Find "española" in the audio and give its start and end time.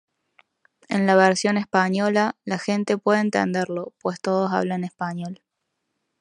1.57-2.35